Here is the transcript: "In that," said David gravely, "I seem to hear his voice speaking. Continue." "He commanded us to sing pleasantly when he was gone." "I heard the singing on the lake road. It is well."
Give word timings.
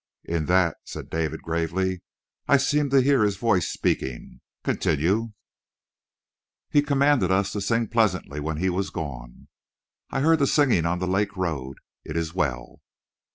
"In 0.23 0.47
that," 0.47 0.77
said 0.83 1.11
David 1.11 1.43
gravely, 1.43 2.01
"I 2.47 2.57
seem 2.57 2.89
to 2.89 3.03
hear 3.03 3.21
his 3.21 3.37
voice 3.37 3.67
speaking. 3.67 4.41
Continue." 4.63 5.33
"He 6.71 6.81
commanded 6.81 7.31
us 7.31 7.51
to 7.51 7.61
sing 7.61 7.85
pleasantly 7.87 8.39
when 8.39 8.57
he 8.57 8.71
was 8.71 8.89
gone." 8.89 9.47
"I 10.09 10.21
heard 10.21 10.39
the 10.39 10.47
singing 10.47 10.87
on 10.87 10.97
the 10.97 11.05
lake 11.07 11.37
road. 11.37 11.77
It 12.03 12.17
is 12.17 12.33
well." 12.33 12.81